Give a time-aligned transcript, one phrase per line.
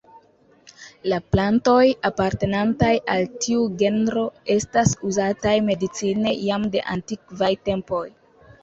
[1.11, 4.27] La plantoj apartenantaj al tiu genro
[4.57, 8.07] estas uzataj medicine jam de antikvaj tempoj.